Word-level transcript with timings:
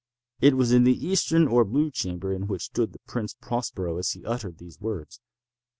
It 0.39 0.55
was 0.55 0.71
in 0.71 0.83
the 0.83 0.97
eastern 1.05 1.47
or 1.47 1.63
blue 1.63 1.91
chamber 1.91 2.33
in 2.33 2.47
which 2.47 2.63
stood 2.63 2.91
the 2.91 2.99
Prince 3.05 3.35
Prospero 3.39 3.99
as 3.99 4.09
he 4.13 4.25
uttered 4.25 4.57
these 4.57 4.81
words. 4.81 5.21